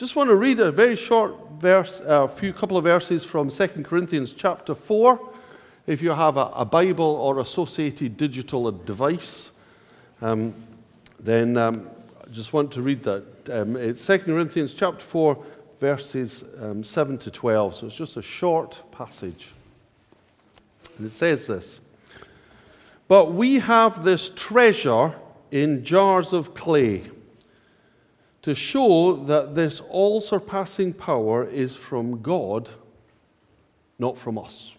[0.00, 3.68] just want to read a very short verse, a few couple of verses from 2
[3.84, 5.20] Corinthians chapter 4.
[5.86, 9.50] If you have a, a Bible or associated digital device,
[10.22, 10.54] um,
[11.18, 13.24] then um, I just want to read that.
[13.50, 15.44] Um, it's 2 Corinthians chapter 4,
[15.80, 17.76] verses um, 7 to 12.
[17.76, 19.48] So it's just a short passage.
[20.96, 21.78] And it says this
[23.06, 25.14] But we have this treasure
[25.50, 27.10] in jars of clay
[28.42, 32.70] to show that this all surpassing power is from God,
[33.98, 34.74] not from us.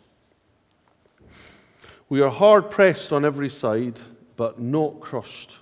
[2.09, 3.99] We are hard pressed on every side,
[4.35, 5.57] but not crushed,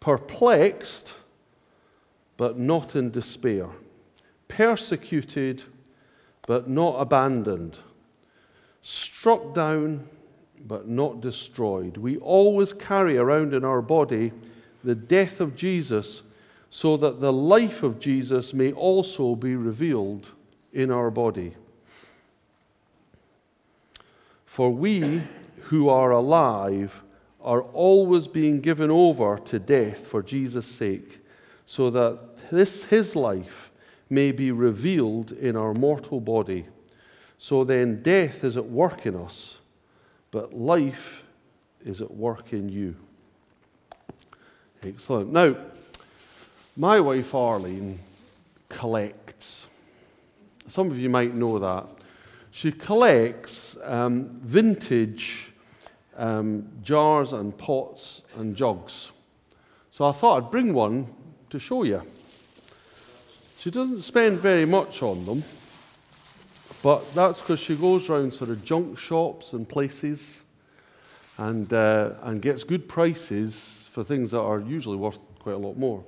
[0.00, 1.14] perplexed,
[2.36, 3.68] but not in despair,
[4.48, 5.62] persecuted,
[6.46, 7.78] but not abandoned,
[8.82, 10.08] struck down,
[10.66, 11.96] but not destroyed.
[11.96, 14.32] We always carry around in our body
[14.82, 16.22] the death of Jesus
[16.70, 20.30] so that the life of Jesus may also be revealed
[20.72, 21.56] in our body.
[24.46, 25.22] For we
[25.62, 27.02] who are alive
[27.40, 31.20] are always being given over to death for Jesus' sake,
[31.66, 33.70] so that this, his life
[34.08, 36.66] may be revealed in our mortal body.
[37.38, 39.58] So then, death is at work in us,
[40.30, 41.24] but life
[41.84, 42.96] is at work in you.
[44.82, 45.32] Excellent.
[45.32, 45.56] Now,
[46.76, 47.98] my wife Arlene
[48.68, 49.66] collects.
[50.68, 51.86] Some of you might know that.
[52.50, 55.52] She collects um, vintage
[56.16, 59.12] um, jars and pots and jugs.
[59.90, 61.06] So I thought I'd bring one
[61.50, 62.02] to show you.
[63.58, 65.44] She doesn't spend very much on them,
[66.82, 70.44] but that's because she goes around sort of junk shops and places
[71.36, 75.76] and, uh, and gets good prices for things that are usually worth quite a lot
[75.76, 76.04] more.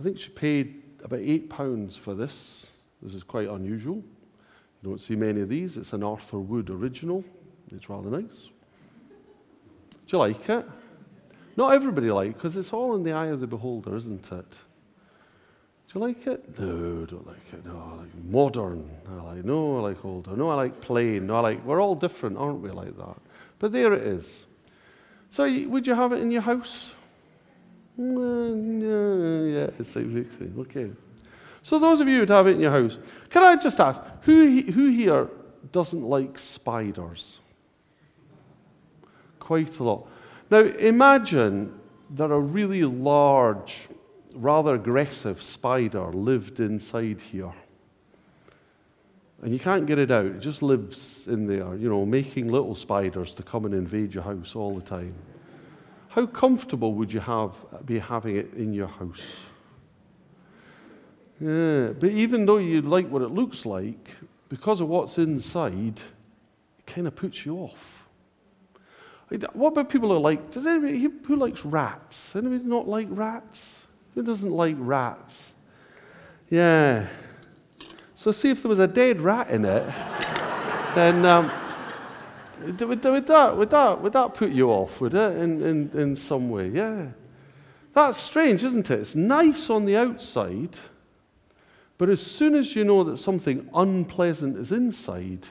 [0.00, 2.66] I think she paid about £8 for this.
[3.02, 3.96] This is quite unusual.
[3.96, 5.76] You don't see many of these.
[5.76, 7.22] It's an Arthur Wood original.
[7.70, 8.48] It's rather nice.
[10.06, 10.66] Do you like it?
[11.56, 14.50] Not everybody likes it because it's all in the eye of the beholder, isn't it?
[15.92, 16.58] Do you like it?
[16.58, 17.66] No, don't like it.
[17.66, 18.90] No, I like modern.
[19.06, 20.34] I like no, I like older.
[20.34, 21.26] No, I like plain.
[21.26, 21.64] No, I like.
[21.66, 22.70] We're all different, aren't we?
[22.70, 23.16] Like that.
[23.58, 24.46] But there it is.
[25.28, 26.94] So, would you have it in your house?
[28.00, 30.54] Yeah, it's like fixing.
[30.58, 30.90] Okay.
[31.62, 34.62] So, those of you who have it in your house, can I just ask who,
[34.62, 35.28] who here
[35.72, 37.40] doesn't like spiders?
[39.38, 40.08] Quite a lot.
[40.50, 41.78] Now, imagine
[42.10, 43.88] that a really large,
[44.34, 47.52] rather aggressive spider lived inside here.
[49.42, 50.26] And you can't get it out.
[50.26, 54.24] It just lives in there, you know, making little spiders to come and invade your
[54.24, 55.14] house all the time.
[56.10, 57.54] How comfortable would you have,
[57.84, 59.22] be having it in your house?
[61.40, 64.10] Yeah, but even though you like what it looks like,
[64.48, 66.00] because of what's inside,
[66.80, 68.08] it kind of puts you off.
[69.52, 72.34] What about people who like, does anybody, who likes rats?
[72.34, 73.86] Anybody not like rats?
[74.16, 75.54] Who doesn't like rats?
[76.50, 77.06] Yeah.
[78.16, 79.86] So see if there was a dead rat in it,
[80.96, 81.52] then um,
[82.62, 86.16] would, would, that, would, that, would that put you off, would it, in, in, in
[86.16, 86.68] some way?
[86.68, 87.06] Yeah.
[87.92, 89.00] That's strange, isn't it?
[89.00, 90.78] It's nice on the outside,
[91.98, 95.48] but as soon as you know that something unpleasant is inside,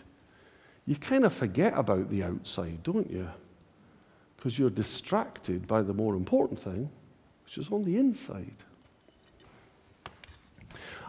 [0.86, 3.28] you kind of forget about the outside, don't you?
[4.38, 6.90] Because you're distracted by the more important thing,
[7.44, 8.64] which is on the inside.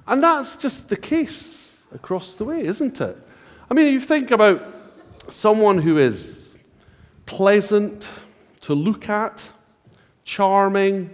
[0.06, 3.16] And that's just the case across the way, isn't it?
[3.70, 4.79] I mean, you think about
[5.32, 6.54] someone who is
[7.26, 8.06] pleasant
[8.62, 9.50] to look at,
[10.24, 11.10] charming,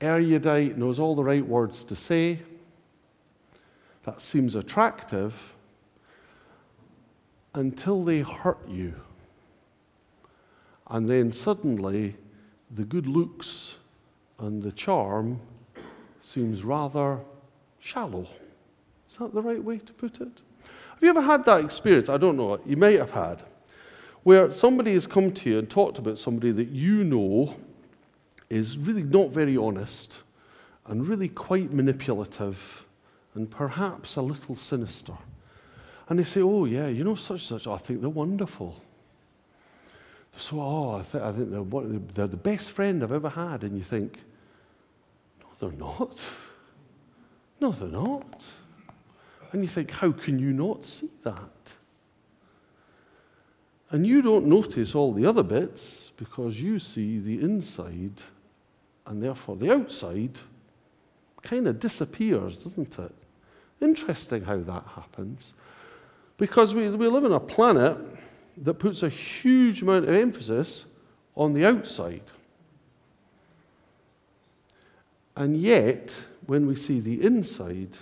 [0.00, 2.40] erudite, knows all the right words to say.
[4.04, 5.54] That seems attractive
[7.54, 8.94] until they hurt you.
[10.88, 12.16] And then suddenly
[12.70, 13.78] the good looks
[14.38, 15.40] and the charm
[16.20, 17.20] seems rather
[17.78, 18.26] shallow.
[19.08, 20.40] Is that the right way to put it?
[21.02, 22.08] Have you ever had that experience?
[22.08, 23.42] I don't know, you may have had,
[24.22, 27.56] where somebody has come to you and talked about somebody that you know
[28.48, 30.18] is really not very honest
[30.86, 32.86] and really quite manipulative
[33.34, 35.14] and perhaps a little sinister.
[36.08, 38.80] And they say, Oh, yeah, you know, such such, I think they're wonderful.
[40.36, 43.64] So, oh, I, th- I think they're, they're the best friend I've ever had.
[43.64, 44.20] And you think,
[45.40, 46.16] No, they're not.
[47.60, 48.44] No, they're not.
[49.52, 51.72] And you think, how can you not see that?
[53.90, 58.22] And you don't notice all the other bits because you see the inside,
[59.06, 60.38] and therefore the outside
[61.42, 63.14] kind of disappears, doesn't it?
[63.82, 65.52] Interesting how that happens.
[66.38, 67.98] Because we, we live on a planet
[68.56, 70.86] that puts a huge amount of emphasis
[71.36, 72.22] on the outside.
[75.36, 76.14] And yet,
[76.46, 77.98] when we see the inside,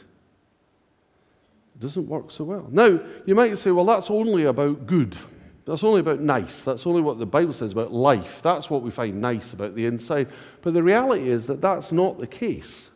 [1.80, 2.68] doesn't work so well.
[2.70, 5.16] Now, you might say, well, that's only about good.
[5.64, 6.62] That's only about nice.
[6.62, 8.42] That's only what the Bible says about life.
[8.42, 10.28] That's what we find nice about the inside.
[10.62, 12.90] But the reality is that that's not the case.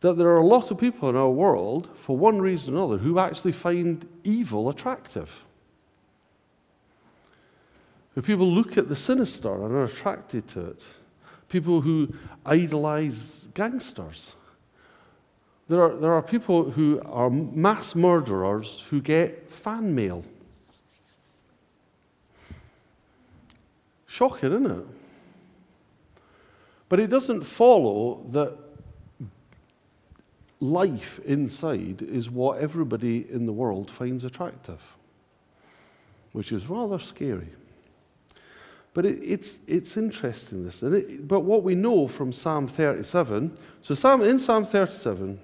[0.00, 2.98] That there are a lot of people in our world, for one reason or another,
[2.98, 5.44] who actually find evil attractive.
[8.16, 10.82] If people look at the sinister and are attracted to it,
[11.48, 12.12] people who
[12.44, 14.34] idolize gangsters.
[15.68, 20.24] There are, there are people who are mass murderers who get fan mail.
[24.06, 24.86] Shocking, isn't it?
[26.88, 28.58] But it doesn't follow that
[30.60, 34.80] life inside is what everybody in the world finds attractive,
[36.32, 37.48] which is rather scary.
[38.94, 40.82] But it, it's, it's interesting, this.
[40.82, 45.40] It, but what we know from Psalm 37, so Psalm, in Psalm 37,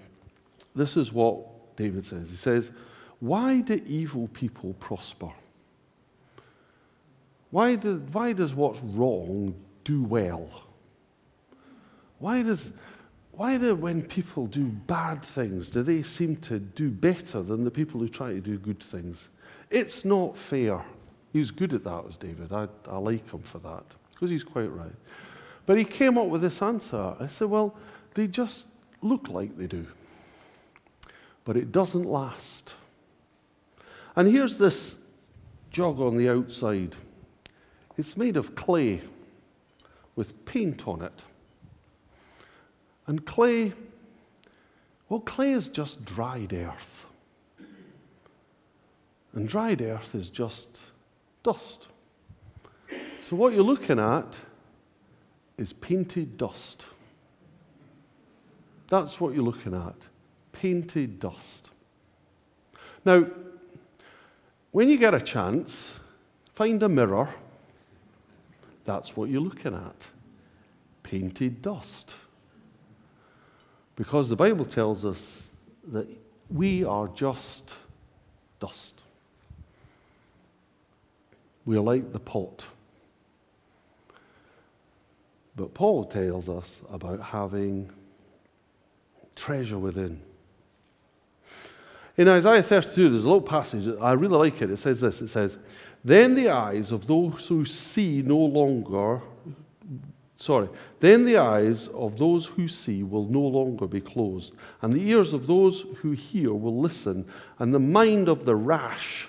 [0.74, 2.30] this is what David says.
[2.30, 2.70] He says,
[3.20, 5.30] Why do evil people prosper?
[7.50, 9.54] Why, do, why does what's wrong
[9.84, 10.50] do well?
[12.18, 12.72] Why does,
[13.32, 17.70] why do when people do bad things, do they seem to do better than the
[17.70, 19.30] people who try to do good things?
[19.70, 20.84] It's not fair.
[21.32, 22.52] He was good at that, as David.
[22.52, 24.94] I, I like him for that, because he's quite right.
[25.64, 27.14] But he came up with this answer.
[27.20, 27.76] I said, well,
[28.14, 28.66] they just
[29.02, 29.86] look like they do.
[31.48, 32.74] But it doesn't last.
[34.14, 34.98] And here's this
[35.70, 36.94] jug on the outside.
[37.96, 39.00] It's made of clay
[40.14, 41.22] with paint on it.
[43.06, 43.72] And clay,
[45.08, 47.06] well, clay is just dried earth.
[49.32, 50.80] And dried earth is just
[51.42, 51.86] dust.
[53.22, 54.38] So, what you're looking at
[55.56, 56.84] is painted dust.
[58.88, 59.96] That's what you're looking at
[60.60, 61.70] painted dust.
[63.04, 63.26] Now,
[64.72, 66.00] when you get a chance,
[66.54, 67.28] find a mirror.
[68.84, 70.08] That's what you're looking at
[71.02, 72.14] painted dust.
[73.96, 75.48] Because the Bible tells us
[75.86, 76.06] that
[76.50, 77.76] we are just
[78.60, 79.00] dust.
[81.64, 82.66] We are like the pot.
[85.56, 87.90] But Paul tells us about having
[89.34, 90.20] treasure within.
[92.18, 94.72] In Isaiah 32, there's a little passage, I really like it.
[94.72, 95.56] It says this it says,
[96.04, 99.22] Then the eyes of those who see no longer,
[100.36, 100.68] sorry,
[100.98, 105.32] then the eyes of those who see will no longer be closed, and the ears
[105.32, 107.24] of those who hear will listen,
[107.60, 109.28] and the mind of the rash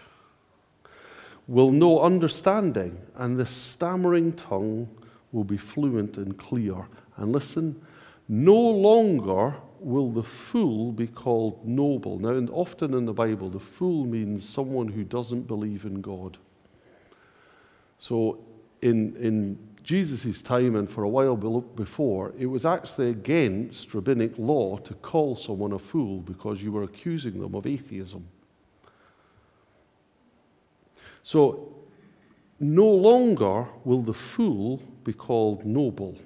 [1.47, 4.89] will know understanding, and the stammering tongue
[5.31, 6.87] will be fluent and clear.
[7.17, 7.79] And listen,
[8.27, 12.19] no longer will the fool be called noble.
[12.19, 16.37] Now, and often in the Bible, the fool means someone who doesn't believe in God.
[17.97, 18.39] So,
[18.81, 24.77] in, in Jesus' time and for a while before, it was actually against rabbinic law
[24.77, 28.27] to call someone a fool because you were accusing them of atheism.
[31.23, 31.75] So,
[32.59, 36.17] no longer will the fool be called noble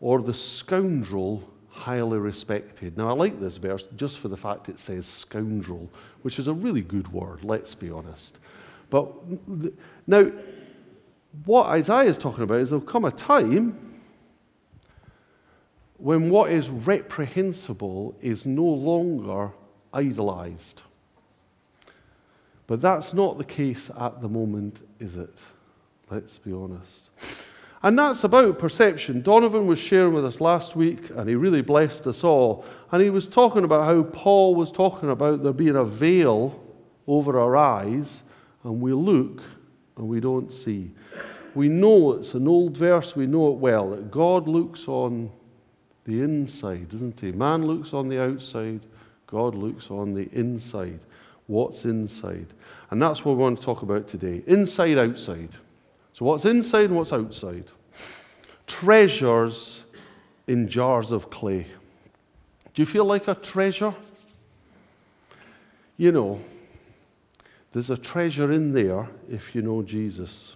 [0.00, 2.96] or the scoundrel highly respected.
[2.96, 5.90] Now, I like this verse just for the fact it says scoundrel,
[6.22, 8.38] which is a really good word, let's be honest.
[8.90, 9.12] But
[10.06, 10.30] now,
[11.44, 14.00] what Isaiah is talking about is there'll come a time
[15.98, 19.50] when what is reprehensible is no longer
[19.92, 20.82] idolized.
[22.66, 25.38] But that's not the case at the moment, is it?
[26.08, 27.10] Let's be honest.
[27.84, 29.20] And that's about perception.
[29.20, 32.64] Donovan was sharing with us last week, and he really blessed us all.
[32.90, 36.58] And he was talking about how Paul was talking about there being a veil
[37.06, 38.22] over our eyes,
[38.62, 39.42] and we look
[39.98, 40.92] and we don't see.
[41.54, 45.30] We know it's an old verse, we know it well, that God looks on
[46.04, 47.32] the inside, doesn't he?
[47.32, 48.86] Man looks on the outside,
[49.26, 51.00] God looks on the inside
[51.46, 52.46] what's inside.
[52.90, 55.50] And that's what we want to talk about today inside, outside.
[56.14, 57.64] So, what's inside and what's outside?
[58.68, 59.82] Treasures
[60.46, 61.66] in jars of clay.
[62.72, 63.92] Do you feel like a treasure?
[65.96, 66.40] You know,
[67.72, 70.54] there's a treasure in there if you know Jesus.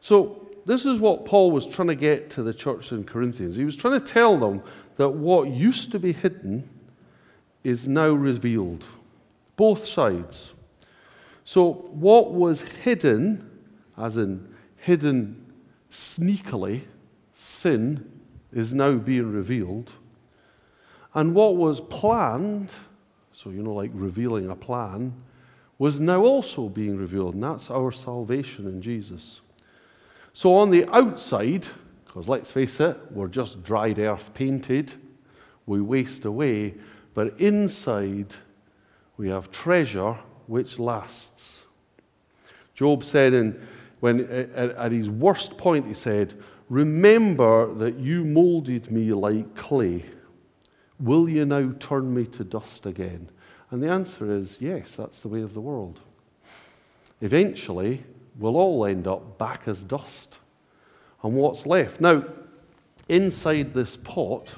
[0.00, 3.56] So, this is what Paul was trying to get to the church in Corinthians.
[3.56, 4.62] He was trying to tell them
[4.96, 6.66] that what used to be hidden
[7.62, 8.86] is now revealed.
[9.56, 10.54] Both sides.
[11.44, 13.50] So, what was hidden,
[13.98, 14.51] as in
[14.82, 15.52] hidden
[15.88, 16.82] sneakily,
[17.34, 18.10] sin,
[18.52, 19.92] is now being revealed.
[21.14, 22.70] And what was planned,
[23.32, 25.14] so you know, like revealing a plan,
[25.78, 29.40] was now also being revealed, and that's our salvation in Jesus.
[30.32, 31.66] So, on the outside,
[32.04, 34.92] because let's face it, we're just dried earth painted,
[35.64, 36.74] we waste away,
[37.14, 38.34] but inside
[39.16, 41.62] we have treasure which lasts.
[42.74, 43.60] Job said, in,
[44.02, 46.36] when, uh, at, at his worst point, he said,
[46.68, 50.06] Remember that you molded me like clay.
[50.98, 53.30] Will you now turn me to dust again?
[53.70, 56.00] And the answer is yes, that's the way of the world.
[57.20, 58.02] Eventually,
[58.36, 60.38] we'll all end up back as dust.
[61.22, 62.00] And what's left?
[62.00, 62.24] Now,
[63.08, 64.56] inside this pot,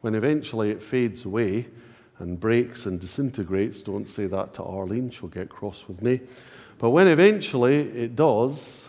[0.00, 1.68] when eventually it fades away
[2.18, 6.22] and breaks and disintegrates, don't say that to Arlene, she'll get cross with me.
[6.78, 8.88] But when eventually it does,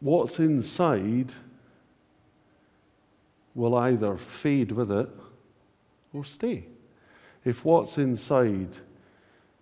[0.00, 1.32] what's inside
[3.54, 5.08] will either fade with it
[6.12, 6.66] or stay.
[7.44, 8.68] If what's inside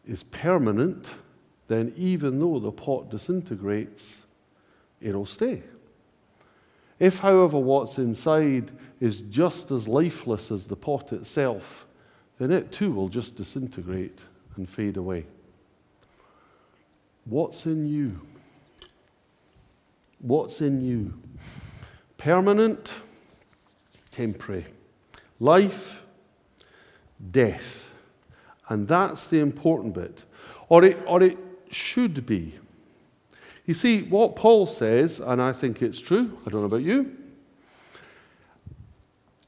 [0.06, 1.10] is permanent,
[1.68, 4.22] then even though the pot disintegrates,
[5.00, 5.62] it'll stay.
[6.98, 8.70] If, however, what's inside
[9.00, 11.86] is just as lifeless as the pot itself,
[12.38, 14.20] then it too will just disintegrate
[14.56, 15.26] and fade away.
[17.26, 18.20] What's in you?
[20.20, 21.14] What's in you?
[22.16, 22.94] Permanent,
[24.10, 24.66] temporary.
[25.38, 26.02] Life,
[27.30, 27.90] death.
[28.68, 30.24] And that's the important bit.
[30.68, 31.36] Or it, or it
[31.70, 32.54] should be.
[33.66, 37.16] You see, what Paul says, and I think it's true, I don't know about you,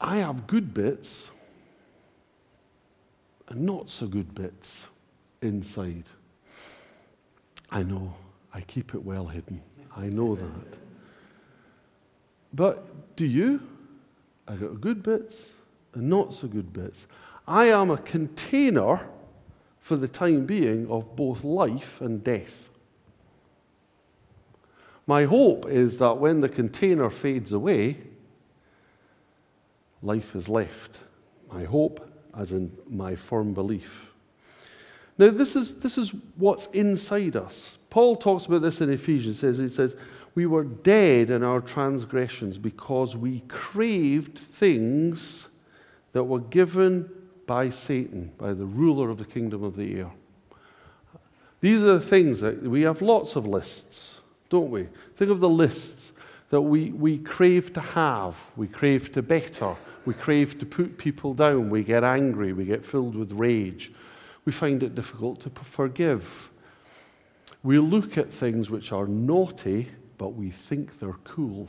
[0.01, 1.31] I have good bits
[3.49, 4.87] and not so good bits
[5.41, 6.05] inside.
[7.71, 8.15] I know,
[8.53, 9.63] I keep it well hidden.
[9.97, 10.79] I know that.
[12.53, 13.61] But do you?
[14.47, 15.49] I got good bits
[15.95, 17.07] and not so good bits.
[17.47, 19.09] I am a container
[19.81, 22.69] for the time being of both life and death.
[25.07, 27.97] My hope is that when the container fades away,
[30.03, 30.99] life is left.
[31.51, 32.07] My hope,
[32.37, 34.08] as in my firm belief.
[35.19, 37.79] Now, this is, this is what's inside us.
[37.91, 39.41] Paul talks about this in Ephesians.
[39.41, 39.97] Says, he says,
[40.35, 45.49] We were dead in our transgressions because we craved things
[46.13, 47.11] that were given
[47.47, 50.11] by Satan, by the ruler of the kingdom of the air.
[51.61, 54.87] These are the things that we have lots of lists don't we?
[55.17, 56.13] Think of the lists
[56.51, 59.75] that we, we crave to have, we crave to better,
[60.07, 63.93] we crave to put people down, we get angry, we get filled with rage,
[64.49, 66.51] we find it difficult to forgive.
[67.63, 71.69] We look at things which are naughty, but we think they're cool.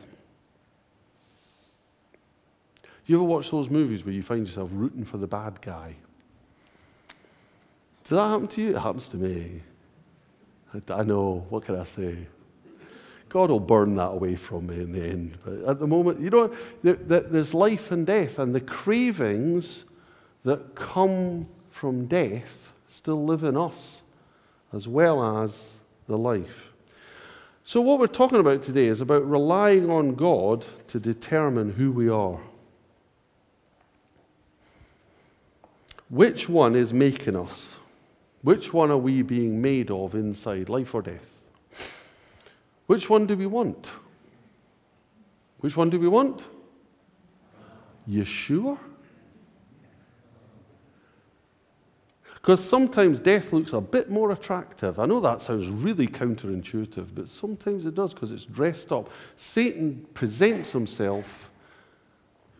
[3.06, 5.96] You ever watch those movies where you find yourself rooting for the bad guy?
[8.06, 8.78] Does that happen to you?
[8.78, 9.62] It happens to me.
[10.90, 12.28] I know, what can I say?
[13.28, 15.38] God will burn that away from me in the end.
[15.44, 19.84] But at the moment, you know, there's life and death, and the cravings
[20.46, 21.46] that come
[21.80, 24.02] from death still live in us,
[24.74, 26.74] as well as the life.
[27.64, 32.10] So, what we're talking about today is about relying on God to determine who we
[32.10, 32.40] are.
[36.10, 37.78] Which one is making us?
[38.42, 41.30] Which one are we being made of inside, life or death?
[42.88, 43.90] Which one do we want?
[45.60, 46.44] Which one do we want?
[48.10, 48.78] Yeshua?
[52.41, 54.98] Because sometimes death looks a bit more attractive.
[54.98, 59.10] I know that sounds really counterintuitive, but sometimes it does because it's dressed up.
[59.36, 61.50] Satan presents himself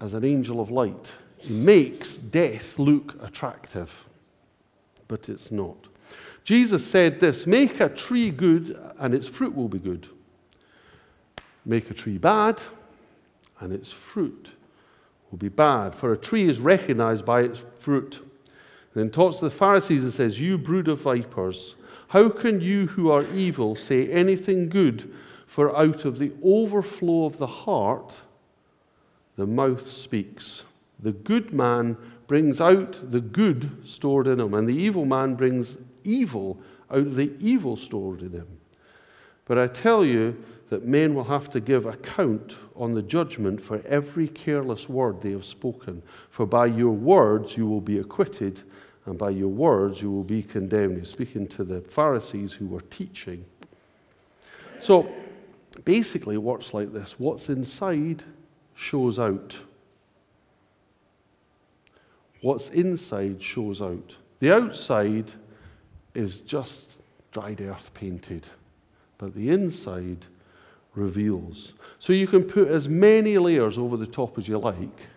[0.01, 1.13] as an angel of light.
[1.38, 4.05] He makes death look attractive,
[5.07, 5.88] but it's not.
[6.43, 10.09] Jesus said this Make a tree good, and its fruit will be good
[11.69, 12.59] make a tree bad,
[13.59, 14.50] and its fruit
[15.29, 15.93] will be bad.
[15.93, 18.25] For a tree is recognized by its fruit.
[18.93, 21.75] Then talks to the Pharisees and says, You brood of vipers,
[22.10, 25.13] how can you who are evil say anything good?
[25.46, 28.17] For out of the overflow of the heart,
[29.36, 30.63] the mouth speaks.
[31.00, 35.77] The good man brings out the good stored in him, and the evil man brings
[36.03, 36.60] evil
[36.91, 38.48] out of the evil stored in him.
[39.46, 43.82] But I tell you that men will have to give account on the judgment for
[43.88, 46.04] every careless word they have spoken.
[46.30, 48.62] For by your words you will be acquitted,
[49.06, 50.98] and by your words you will be condemned.
[50.98, 53.46] He's speaking to the Pharisees who were teaching.
[54.80, 55.12] So
[55.86, 58.24] basically, it works like this what's inside
[58.76, 59.58] shows out.
[62.42, 64.16] What's inside shows out.
[64.40, 65.34] The outside
[66.14, 66.98] is just
[67.32, 68.48] dried earth painted,
[69.18, 70.28] but the inside
[70.96, 71.74] reveals.
[72.00, 75.08] So you can put as many layers over the top as you like,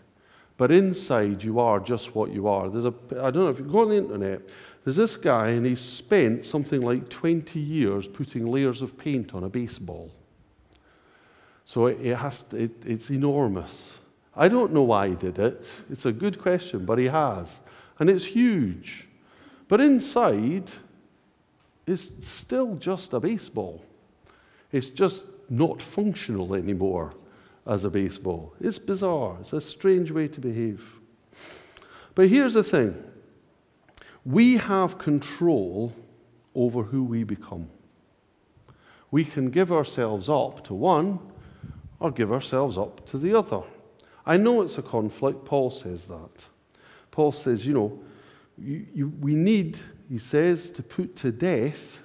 [0.57, 2.69] but inside you are just what you are.
[2.69, 4.43] There's a, I don't know if you go on the internet,
[4.85, 9.45] there's this guy and he's spent something like 20 years putting layers of paint on
[9.45, 10.13] a baseball.
[11.65, 13.99] So it, it has to, it, it's enormous.
[14.35, 15.71] I don't know why he did it.
[15.91, 17.61] It's a good question, but he has.
[17.99, 19.07] And it's huge.
[19.69, 20.71] But inside,
[21.87, 23.85] it's still just a baseball.
[24.73, 27.13] It's just not functional anymore
[27.67, 28.55] as a baseball.
[28.59, 29.37] It's bizarre.
[29.41, 30.99] It's a strange way to behave.
[32.15, 33.03] But here's the thing
[34.25, 35.93] we have control
[36.55, 37.69] over who we become.
[39.11, 41.19] We can give ourselves up to one
[42.01, 43.63] or give ourselves up to the other.
[44.25, 45.45] I know it's a conflict.
[45.45, 46.47] Paul says that.
[47.11, 48.01] Paul says, you know,
[48.57, 49.79] you, you, we need,
[50.09, 52.03] he says, to put to death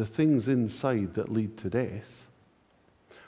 [0.00, 2.26] the things inside that lead to death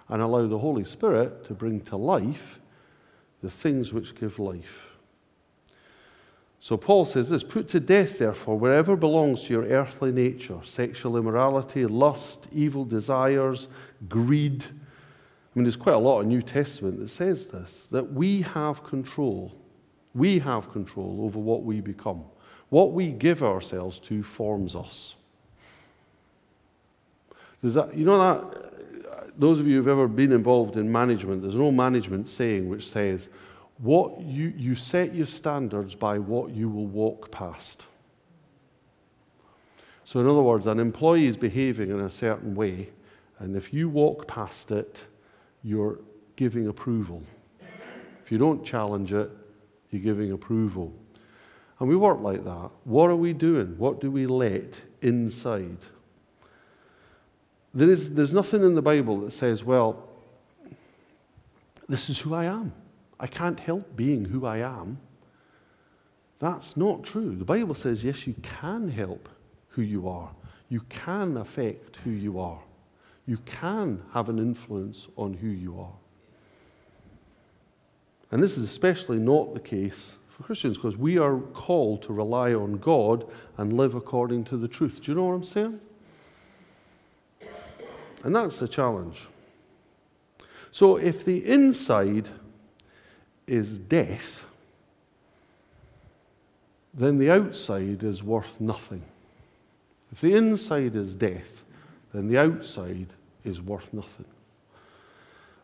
[0.08, 2.60] and allow the Holy Spirit to bring to life
[3.42, 4.86] the things which give life.
[6.60, 11.18] So Paul says this put to death, therefore, wherever belongs to your earthly nature sexual
[11.18, 13.68] immorality, lust, evil desires,
[14.08, 14.64] greed.
[14.64, 14.70] I
[15.54, 19.54] mean, there's quite a lot of New Testament that says this that we have control.
[20.14, 22.24] We have control over what we become.
[22.70, 25.16] What we give ourselves to forms us.
[27.62, 31.54] There's that, you know that, those of you who've ever been involved in management, there's
[31.54, 33.28] no management saying which says,
[33.78, 37.86] what you, you set your standards by what you will walk past.
[40.04, 42.90] So, in other words, an employee is behaving in a certain way,
[43.38, 45.04] and if you walk past it,
[45.62, 46.00] you're
[46.36, 47.22] giving approval.
[48.24, 49.30] If you don't challenge it,
[49.90, 50.92] you're giving approval.
[51.78, 52.70] And we work like that.
[52.84, 53.78] What are we doing?
[53.78, 55.78] What do we let inside?
[57.74, 60.08] There is, there's nothing in the Bible that says, well,
[61.88, 62.72] this is who I am.
[63.18, 64.98] I can't help being who I am.
[66.38, 67.36] That's not true.
[67.36, 69.28] The Bible says, yes, you can help
[69.68, 70.30] who you are.
[70.68, 72.60] You can affect who you are.
[73.26, 75.92] You can have an influence on who you are.
[78.32, 82.54] And this is especially not the case for Christians because we are called to rely
[82.54, 85.02] on God and live according to the truth.
[85.02, 85.80] Do you know what I'm saying?
[88.22, 89.22] And that's the challenge.
[90.70, 92.28] So if the inside
[93.46, 94.44] is death,
[96.94, 99.02] then the outside is worth nothing.
[100.12, 101.64] If the inside is death,
[102.12, 103.08] then the outside
[103.44, 104.26] is worth nothing.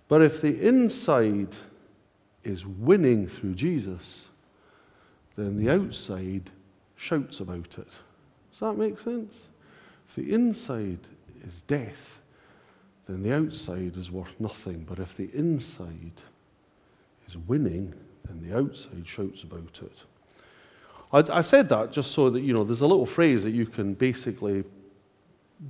[0.08, 1.54] But if the inside
[2.44, 4.30] is winning through Jesus,
[5.36, 6.50] then the outside
[6.96, 7.92] shouts about it.
[8.50, 9.48] Does that make sense?
[10.08, 11.00] If the inside
[11.46, 12.18] is death,
[13.08, 14.84] then the outside is worth nothing.
[14.86, 16.12] But if the inside
[17.26, 17.94] is winning,
[18.24, 20.02] then the outside shouts about it.
[21.10, 23.64] I, I, said that just so that, you know, there's a little phrase that you
[23.64, 24.64] can basically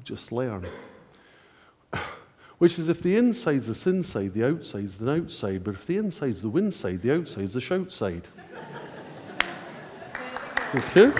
[0.02, 0.66] just learn.
[2.58, 5.62] Which is if the inside's the sin side, the outside's the outside.
[5.62, 8.26] But if the inside's the win side, the outside's the shout side.
[10.74, 11.12] Okay?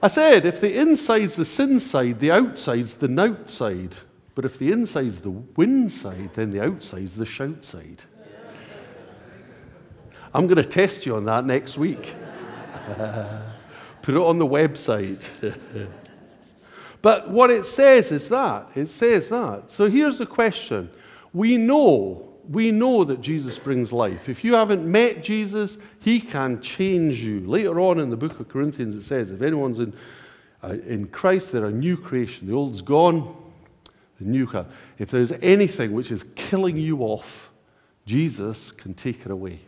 [0.00, 3.96] I said if the inside's the sin side, the outside's the nout side.
[4.34, 8.04] But if the inside's the win side, then the outside's the shout side.
[10.34, 12.14] I'm going to test you on that next week.
[14.02, 15.28] Put it on the website.
[17.02, 18.70] but what it says is that.
[18.74, 19.70] It says that.
[19.70, 20.90] So here's the question.
[21.34, 24.28] We know, we know that Jesus brings life.
[24.30, 27.40] If you haven't met Jesus, he can change you.
[27.40, 29.94] Later on in the book of Corinthians, it says, if anyone's in,
[30.64, 32.46] uh, in Christ, they're a new creation.
[32.46, 33.36] The old's gone,
[34.22, 34.48] the new.
[34.98, 37.50] If there's anything which is killing you off,
[38.06, 39.60] Jesus can take it away.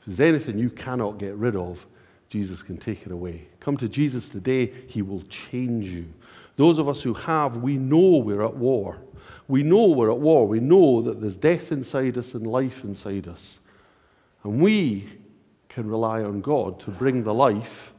[0.00, 1.86] If there's anything you cannot get rid of,
[2.28, 3.48] Jesus can take it away.
[3.60, 6.12] Come to Jesus today, He will change you.
[6.56, 8.98] Those of us who have, we know we're at war.
[9.48, 10.46] We know we're at war.
[10.46, 13.58] We know that there's death inside us and life inside us.
[14.44, 15.08] And we
[15.68, 17.92] can rely on God to bring the life,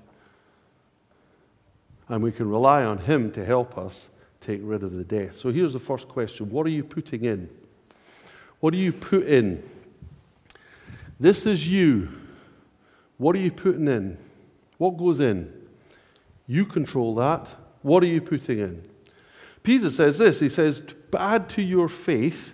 [2.07, 4.09] and we can rely on Him to help us
[4.43, 5.35] take rid of the death.
[5.37, 7.49] So here's the first question What are you putting in?
[8.59, 9.63] What do you put in?
[11.19, 12.09] This is you.
[13.17, 14.17] What are you putting in?
[14.77, 15.51] What goes in?
[16.47, 17.49] You control that.
[17.81, 18.83] What are you putting in?
[19.63, 20.81] Peter says this He says,
[21.17, 22.53] Add to your faith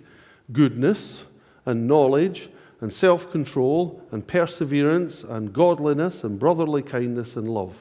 [0.52, 1.24] goodness
[1.66, 2.50] and knowledge
[2.80, 7.76] and self control and perseverance and godliness and brotherly kindness and love.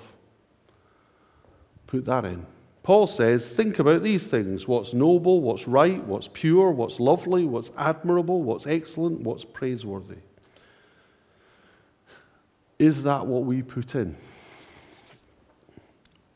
[1.87, 2.45] Put that in.
[2.81, 7.71] Paul says, think about these things what's noble, what's right, what's pure, what's lovely, what's
[7.77, 10.17] admirable, what's excellent, what's praiseworthy.
[12.77, 14.15] Is that what we put in?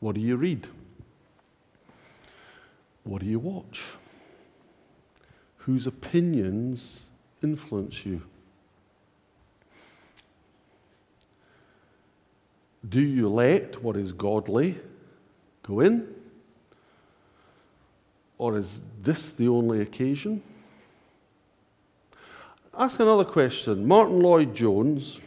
[0.00, 0.68] What do you read?
[3.04, 3.82] What do you watch?
[5.58, 7.04] Whose opinions
[7.42, 8.22] influence you?
[12.86, 14.78] Do you let what is godly
[15.62, 16.06] go in?
[18.38, 20.42] Or is this the only occasion?
[22.76, 23.86] Ask another question.
[23.86, 25.20] Martyn Lloyd-Jones,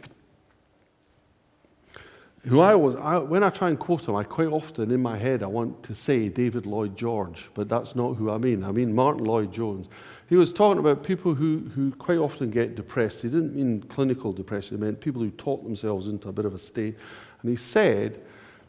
[2.44, 5.16] who I was, I, when I try and quote him, I quite often in my
[5.16, 8.64] head I want to say David Lloyd George, but that's not who I mean.
[8.64, 9.88] I mean Martyn Lloyd-Jones.
[10.28, 13.22] He was talking about people who, who quite often get depressed.
[13.22, 16.54] He didn't mean clinical depression, he meant people who talk themselves into a bit of
[16.54, 16.96] a state.
[17.40, 18.20] And he said,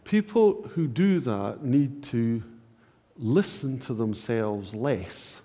[0.05, 2.41] people who do that need to
[3.19, 5.41] listen to themselves less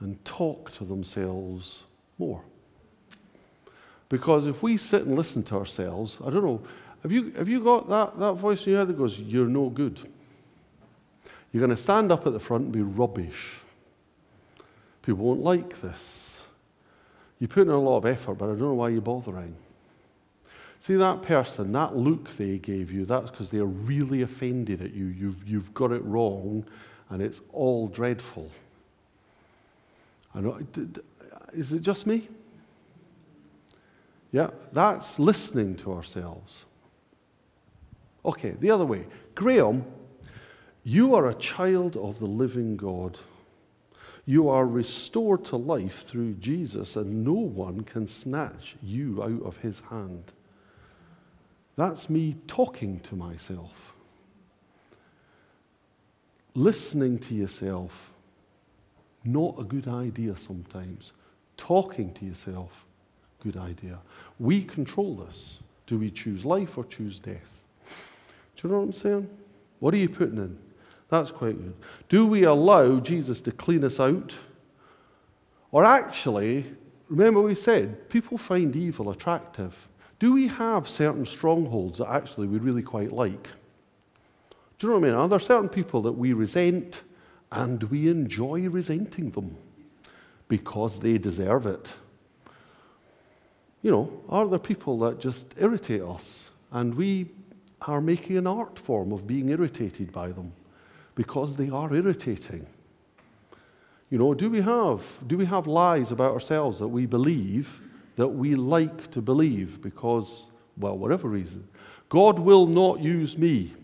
[0.00, 1.84] and talk to themselves
[2.18, 2.42] more.
[4.08, 6.62] Because if we sit and listen to ourselves, I don't know,
[7.02, 9.68] have you, have you got that, that voice in your head that goes, You're no
[9.68, 10.00] good?
[11.52, 13.60] You're going to stand up at the front and be rubbish.
[15.02, 16.40] People won't like this.
[17.38, 19.54] You put in a lot of effort, but I don't know why you're bothering.
[20.80, 25.06] See that person, that look they gave you, that's because they're really offended at you.
[25.06, 26.64] You've, you've got it wrong,
[27.10, 28.50] and it's all dreadful.
[30.34, 30.60] I know,
[31.52, 32.28] is it just me?
[34.30, 36.66] Yeah, that's listening to ourselves.
[38.24, 39.06] Okay, the other way.
[39.34, 39.84] Graham,
[40.84, 43.18] you are a child of the living God.
[44.26, 49.58] You are restored to life through Jesus, and no one can snatch you out of
[49.58, 50.32] his hand.
[51.78, 53.94] That's me talking to myself.
[56.56, 58.10] Listening to yourself,
[59.24, 61.12] not a good idea sometimes.
[61.56, 62.84] Talking to yourself,
[63.44, 64.00] good idea.
[64.40, 65.60] We control this.
[65.86, 67.62] Do we choose life or choose death?
[68.56, 69.30] Do you know what I'm saying?
[69.78, 70.58] What are you putting in?
[71.08, 71.74] That's quite good.
[72.08, 74.34] Do we allow Jesus to clean us out?
[75.70, 76.74] Or actually,
[77.08, 79.86] remember we said, people find evil attractive.
[80.18, 83.48] Do we have certain strongholds that actually we really quite like?
[84.78, 85.20] Do you know what I mean?
[85.20, 87.02] Are there certain people that we resent
[87.50, 89.56] and we enjoy resenting them
[90.48, 91.94] because they deserve it?
[93.82, 97.28] You know, are there people that just irritate us and we
[97.82, 100.52] are making an art form of being irritated by them
[101.14, 102.66] because they are irritating?
[104.10, 107.80] You know, do we have do we have lies about ourselves that we believe
[108.18, 111.68] that we like to believe because, well, whatever reason.
[112.08, 113.74] God will not use me.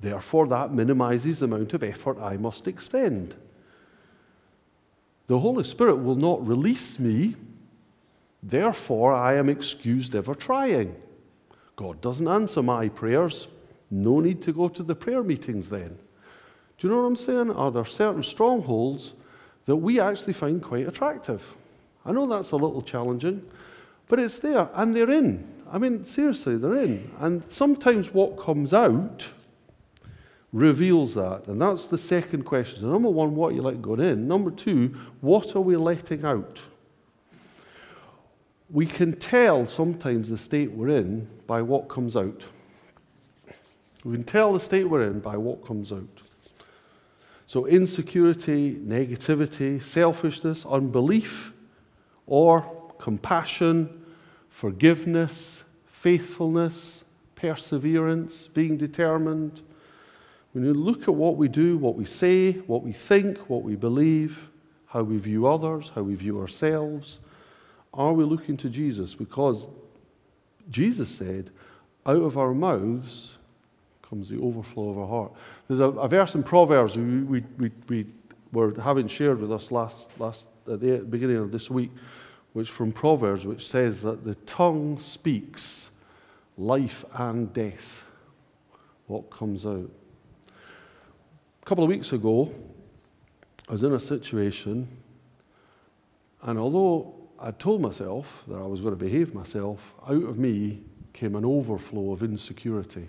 [0.00, 3.34] Therefore, that minimizes the amount of effort I must expend.
[5.26, 7.36] The Holy Spirit will not release me.
[8.42, 10.96] Therefore, I am excused ever trying.
[11.76, 13.46] God doesn't answer my prayers.
[13.90, 15.98] No need to go to the prayer meetings then.
[16.78, 17.50] Do you know what I'm saying?
[17.50, 19.14] Are there certain strongholds
[19.66, 21.56] that we actually find quite attractive?
[22.04, 23.48] I know that's a little challenging,
[24.08, 25.46] but it's there and they're in.
[25.70, 27.10] I mean, seriously, they're in.
[27.20, 29.28] And sometimes what comes out
[30.52, 31.46] reveals that.
[31.46, 32.80] And that's the second question.
[32.80, 34.26] So number one, what are you letting go in?
[34.26, 36.60] Number two, what are we letting out?
[38.68, 42.42] We can tell sometimes the state we're in by what comes out.
[44.04, 46.08] We can tell the state we're in by what comes out.
[47.46, 51.52] So, insecurity, negativity, selfishness, unbelief,
[52.30, 52.62] or
[52.98, 54.04] compassion,
[54.48, 59.60] forgiveness, faithfulness, perseverance, being determined.
[60.52, 63.74] When you look at what we do, what we say, what we think, what we
[63.74, 64.48] believe,
[64.86, 67.18] how we view others, how we view ourselves,
[67.92, 69.14] are we looking to Jesus?
[69.14, 69.66] Because
[70.70, 71.50] Jesus said,
[72.06, 73.36] out of our mouths
[74.08, 75.32] comes the overflow of our heart.
[75.66, 78.06] There's a, a verse in Proverbs we, we, we, we
[78.52, 81.90] were having shared with us last, last at the beginning of this week,
[82.52, 85.90] which from Proverbs, which says that the tongue speaks
[86.56, 88.04] life and death.
[89.06, 89.90] What comes out?
[91.62, 92.50] A couple of weeks ago,
[93.68, 94.88] I was in a situation,
[96.42, 100.82] and although I told myself that I was going to behave myself, out of me
[101.12, 103.08] came an overflow of insecurity.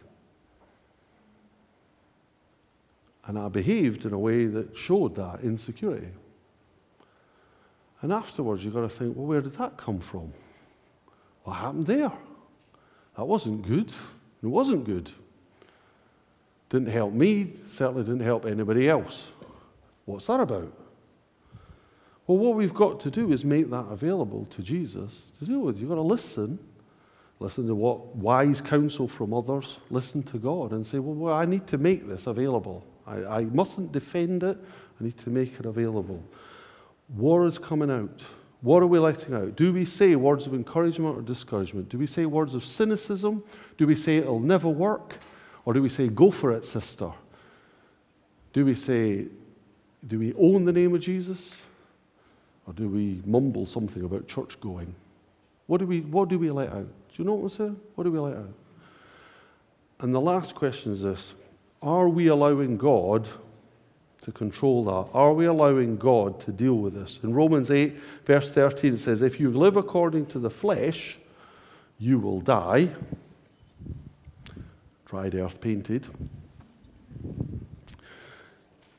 [3.25, 6.09] And I behaved in a way that showed that insecurity.
[8.01, 10.33] And afterwards, you've got to think, well, where did that come from?
[11.43, 12.11] What happened there?
[13.17, 13.89] That wasn't good.
[14.41, 15.11] It wasn't good.
[16.69, 19.31] Didn't help me, certainly didn't help anybody else.
[20.05, 20.71] What's that about?
[22.25, 25.79] Well, what we've got to do is make that available to Jesus to deal with.
[25.79, 26.59] You've got to listen.
[27.39, 29.79] Listen to what wise counsel from others.
[29.89, 32.85] Listen to God and say, well, well I need to make this available.
[33.05, 34.57] I, I mustn't defend it.
[34.99, 36.23] I need to make it available.
[37.15, 38.21] War is coming out.
[38.61, 39.55] What are we letting out?
[39.55, 41.89] Do we say words of encouragement or discouragement?
[41.89, 43.43] Do we say words of cynicism?
[43.77, 45.17] Do we say it'll never work?
[45.65, 47.11] Or do we say, go for it, sister?
[48.53, 49.27] Do we say,
[50.07, 51.65] do we own the name of Jesus?
[52.67, 54.93] Or do we mumble something about church going?
[55.67, 56.85] What do we, what do we let out?
[56.85, 57.79] Do you know what I'm saying?
[57.95, 58.53] What do we let out?
[59.99, 61.33] And the last question is this
[61.81, 63.27] Are we allowing God
[64.21, 65.07] to control that?
[65.13, 67.19] Are we allowing God to deal with this?
[67.23, 71.17] In Romans 8, verse 13, it says, If you live according to the flesh,
[71.97, 72.89] you will die.
[75.05, 76.07] Dried earth painted.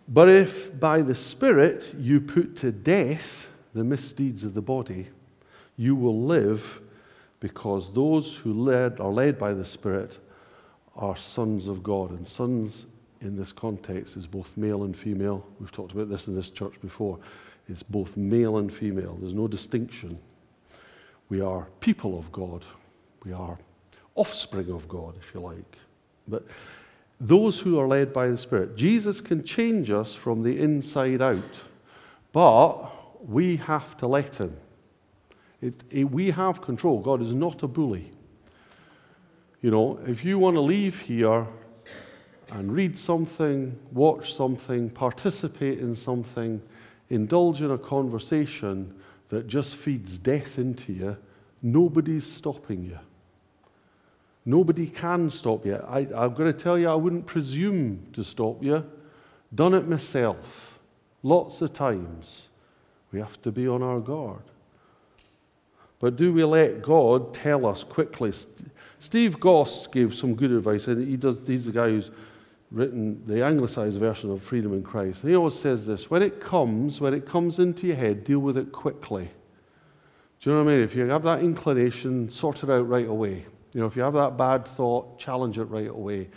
[0.08, 5.08] But if by the Spirit you put to death the misdeeds of the body,
[5.76, 6.80] you will live
[7.40, 10.18] because those who led, are led by the Spirit
[10.94, 12.10] are sons of God.
[12.10, 12.86] And sons
[13.22, 15.46] in this context is both male and female.
[15.60, 17.18] We've talked about this in this church before.
[17.68, 20.18] It's both male and female, there's no distinction.
[21.28, 22.66] We are people of God,
[23.24, 23.58] we are
[24.14, 25.78] offspring of God, if you like.
[26.28, 26.46] But
[27.20, 31.62] those who are led by the Spirit, Jesus can change us from the inside out,
[32.32, 32.90] but
[33.26, 34.56] we have to let Him.
[35.60, 36.98] It, it, we have control.
[36.98, 38.10] God is not a bully.
[39.60, 41.46] You know, if you want to leave here
[42.52, 46.60] and read something, watch something, participate in something,
[47.08, 48.94] indulge in a conversation
[49.30, 51.16] that just feeds death into you,
[51.62, 52.98] nobody's stopping you.
[54.44, 55.76] Nobody can stop you.
[55.76, 58.84] I, I've got to tell you, I wouldn't presume to stop you.
[59.54, 60.78] Done it myself,
[61.22, 62.48] lots of times.
[63.12, 64.42] We have to be on our guard.
[66.00, 68.32] But do we let God tell us quickly?
[68.98, 72.10] Steve Goss gave some good advice, and he does, he's the guy who's
[72.72, 75.22] written the anglicized version of Freedom in Christ.
[75.22, 78.38] And he always says this when it comes, when it comes into your head, deal
[78.38, 79.30] with it quickly.
[80.40, 80.84] Do you know what I mean?
[80.84, 83.44] If you have that inclination, sort it out right away.
[83.72, 86.28] You know, if you have that bad thought, challenge it right away.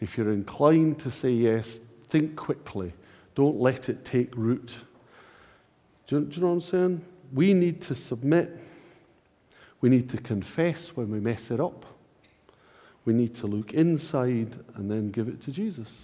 [0.00, 1.78] If you're inclined to say yes,
[2.08, 2.92] think quickly.
[3.34, 4.74] Don't let it take root.
[6.06, 7.04] Do you, do you know what I'm saying?
[7.32, 8.58] We need to submit.
[9.80, 11.86] We need to confess when we mess it up.
[13.04, 16.02] We need to look inside and then give it to Jesus.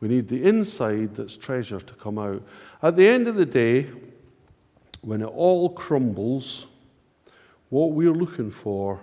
[0.00, 2.42] We need the inside that's treasure to come out.
[2.82, 3.90] At the end of the day,
[5.02, 6.66] when it all crumbles,
[7.68, 9.00] what we're looking for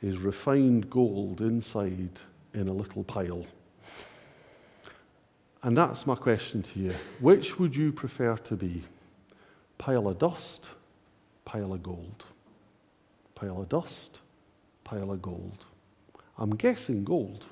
[0.00, 2.20] is refined gold inside
[2.54, 3.44] in a little pile.
[5.62, 6.94] And that's my question to you.
[7.18, 8.84] Which would you prefer to be?
[9.78, 10.68] Pile of dust,
[11.44, 12.24] pile of gold?
[13.34, 14.20] Pile of dust,
[14.86, 15.64] pile of gold.
[16.38, 17.44] I'm guessing gold.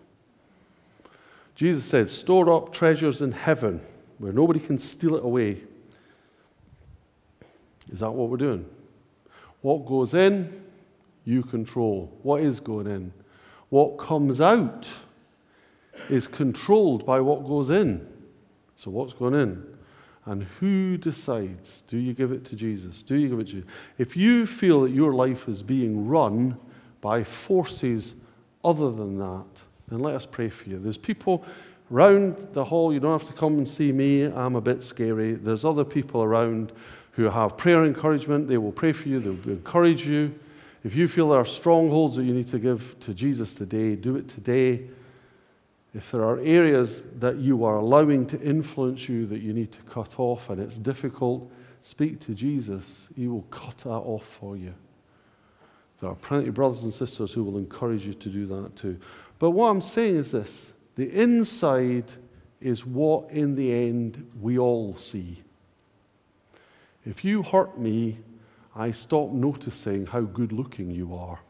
[1.57, 3.81] Jesus said, Store up treasures in heaven
[4.18, 5.62] where nobody can steal it away.
[7.92, 8.64] Is that what we're doing?
[9.62, 10.62] What goes in,
[11.25, 12.16] you control.
[12.23, 13.12] What is going in?
[13.68, 14.87] What comes out
[16.09, 18.07] is controlled by what goes in.
[18.77, 19.64] So, what's going in?
[20.27, 21.83] And who decides?
[21.87, 23.03] Do you give it to Jesus?
[23.03, 23.64] Do you give it to you?
[23.99, 26.59] If you feel that your life is being run
[27.05, 28.14] by forces
[28.64, 29.45] other than that,
[29.88, 30.79] then let us pray for you.
[30.79, 31.45] There's people
[31.93, 32.95] around the hall.
[32.95, 34.23] You don't have to come and see me.
[34.23, 35.35] I'm a bit scary.
[35.35, 36.73] There's other people around
[37.11, 38.49] who have prayer encouragement.
[38.49, 40.35] They will pray for you, they'll encourage you.
[40.83, 44.17] If you feel there are strongholds that you need to give to Jesus today, do
[44.17, 44.88] it today.
[45.95, 49.83] If there are areas that you are allowing to influence you that you need to
[49.83, 53.11] cut off and it's difficult, speak to Jesus.
[53.14, 54.73] He will cut that off for you.
[56.00, 58.98] There are plenty of brothers and sisters who will encourage you to do that too.
[59.38, 62.12] But what I'm saying is this the inside
[62.61, 65.42] is what, in the end, we all see.
[67.04, 68.18] If you hurt me,
[68.74, 71.40] I stop noticing how good looking you are.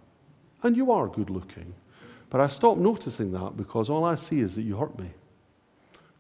[0.63, 1.75] And you are good looking.
[2.31, 5.11] But I stop noticing that because all I see is that you hurt me.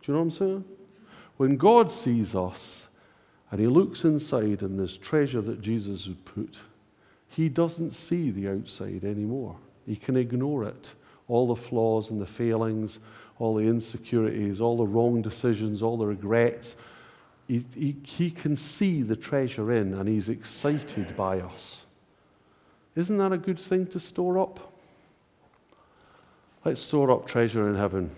[0.03, 0.65] Do you know what I'm saying?
[1.37, 2.89] When God sees us
[3.51, 6.59] and he looks inside and there's treasure that Jesus would put,
[7.35, 9.57] he doesn't see the outside anymore.
[9.87, 10.93] He can ignore it.
[11.27, 13.01] All the flaws and the failings,
[13.39, 16.77] all the insecurities, all the wrong decisions, all the regrets.
[17.49, 21.83] He, he, he can see the treasure in and he's excited by us.
[22.95, 24.73] Isn't that a good thing to store up?
[26.65, 28.11] Let's store up treasure in heaven.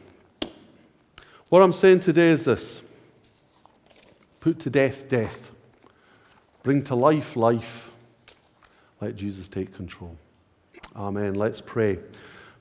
[1.49, 2.83] What I'm saying today is this
[4.41, 5.51] put to death, death.
[6.63, 7.91] Bring to life, life.
[9.01, 10.17] Let Jesus take control.
[10.95, 11.35] Amen.
[11.35, 11.99] Let's pray.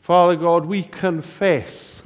[0.01, 2.03] Father God, we confess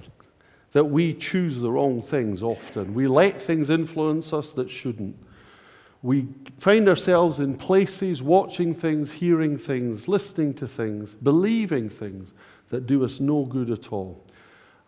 [0.71, 2.93] that we choose the wrong things often.
[2.93, 5.17] We let things influence us that shouldn't.
[6.01, 12.31] We find ourselves in places, watching things, hearing things, listening to things, believing things
[12.69, 14.23] that do us no good at all.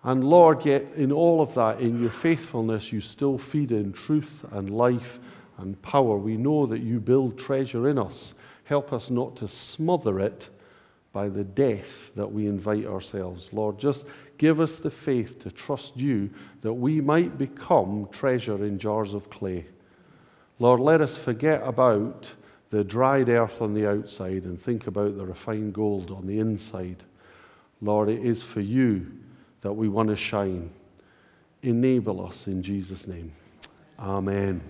[0.03, 4.45] And Lord, yet in all of that, in your faithfulness, you still feed in truth
[4.51, 5.19] and life
[5.57, 6.17] and power.
[6.17, 8.33] We know that you build treasure in us.
[8.71, 10.47] Help us not to smother it
[11.11, 13.51] by the death that we invite ourselves.
[13.51, 14.05] Lord, just
[14.37, 16.29] give us the faith to trust you
[16.61, 19.65] that we might become treasure in jars of clay.
[20.57, 22.31] Lord, let us forget about
[22.69, 27.03] the dried earth on the outside and think about the refined gold on the inside.
[27.81, 29.11] Lord, it is for you
[29.63, 30.71] that we want to shine.
[31.61, 33.33] Enable us in Jesus' name.
[33.99, 34.61] Amen.